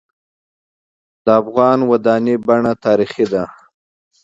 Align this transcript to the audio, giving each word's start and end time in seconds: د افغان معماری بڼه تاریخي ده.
د 1.25 1.27
افغان 1.41 1.79
معماری 1.89 2.35
بڼه 2.45 2.73
تاریخي 2.85 3.25
ده. 3.33 3.43